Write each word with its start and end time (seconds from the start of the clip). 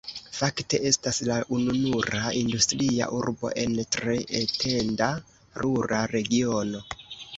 Fakte 0.35 0.77
estas 0.91 1.19
la 1.31 1.35
ununura 1.57 2.23
industria 2.39 3.09
urbo 3.19 3.53
en 3.67 3.77
tre 3.97 4.17
etenda 4.43 5.11
rura 5.65 6.05
regiono. 6.17 6.83